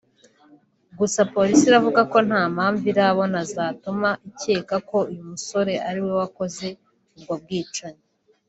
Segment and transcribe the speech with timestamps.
[0.99, 6.67] gusa polisi iravuga ko nta mpamvu irabona zatuma ikeka ko uyu musore ariwe wakoze
[7.17, 8.03] ubwo bwicanyi